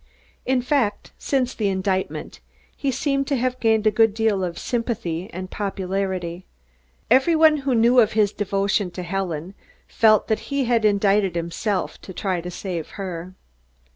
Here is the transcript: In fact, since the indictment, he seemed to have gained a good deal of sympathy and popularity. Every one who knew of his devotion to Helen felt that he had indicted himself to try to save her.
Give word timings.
In 0.47 0.63
fact, 0.63 1.11
since 1.19 1.53
the 1.53 1.67
indictment, 1.67 2.39
he 2.75 2.89
seemed 2.89 3.27
to 3.27 3.35
have 3.35 3.59
gained 3.59 3.85
a 3.85 3.91
good 3.91 4.15
deal 4.15 4.43
of 4.43 4.57
sympathy 4.57 5.29
and 5.31 5.51
popularity. 5.51 6.47
Every 7.11 7.35
one 7.35 7.57
who 7.57 7.75
knew 7.75 7.99
of 7.99 8.13
his 8.13 8.33
devotion 8.33 8.89
to 8.97 9.03
Helen 9.03 9.53
felt 9.87 10.27
that 10.27 10.39
he 10.49 10.65
had 10.65 10.85
indicted 10.85 11.35
himself 11.35 12.01
to 12.01 12.13
try 12.13 12.41
to 12.41 12.49
save 12.49 12.87
her. 12.97 13.35